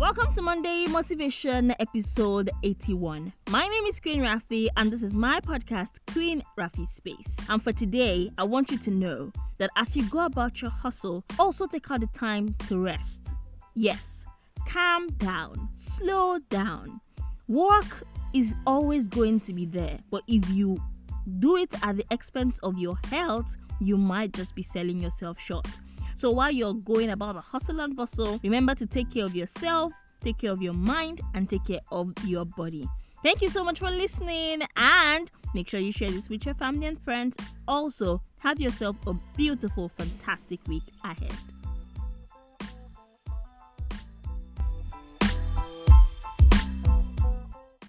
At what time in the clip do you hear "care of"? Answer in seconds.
29.10-29.34, 30.38-30.62, 31.64-32.12